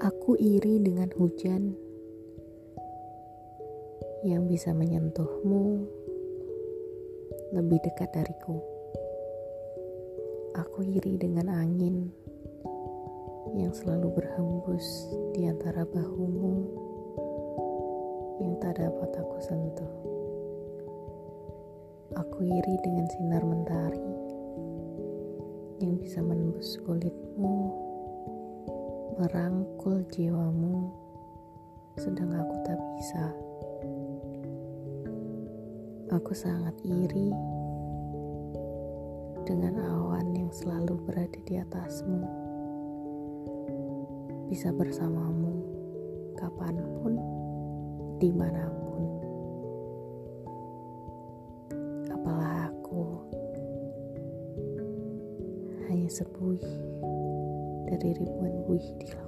[0.00, 1.76] Aku iri dengan hujan
[4.24, 5.84] yang bisa menyentuhmu
[7.52, 8.64] lebih dekat dariku.
[10.56, 12.08] Aku iri dengan angin
[13.52, 16.64] yang selalu berhembus di antara bahumu
[18.40, 19.94] yang tak dapat aku sentuh.
[22.16, 24.08] Aku iri dengan sinar mentari
[25.84, 27.89] yang bisa menembus kulitmu
[29.20, 30.88] merangkul jiwamu,
[32.00, 33.24] sedang aku tak bisa.
[36.08, 37.28] Aku sangat iri
[39.44, 42.24] dengan awan yang selalu berada di atasmu,
[44.48, 45.68] bisa bersamamu
[46.40, 47.20] kapan pun,
[48.24, 49.04] di mana pun.
[52.08, 53.20] Apalah aku
[55.92, 56.64] hanya sebuih
[57.86, 59.19] dari ribuan buih di.